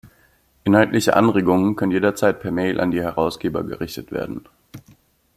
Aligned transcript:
Inhaltliche 0.63 1.15
Anregungen 1.15 1.75
können 1.75 1.91
jederzeit 1.91 2.39
per 2.39 2.49
Mail 2.49 2.79
an 2.79 2.89
die 2.89 3.03
Herausgeber 3.03 3.63
gerichtet 3.63 4.11
werden. 4.11 4.47